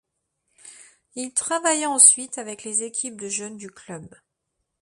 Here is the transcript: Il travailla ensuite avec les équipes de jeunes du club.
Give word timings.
Il 1.13 1.31
travailla 1.31 1.91
ensuite 1.91 2.39
avec 2.39 2.63
les 2.63 2.81
équipes 2.81 3.21
de 3.21 3.29
jeunes 3.29 3.57
du 3.57 3.69
club. 3.69 4.09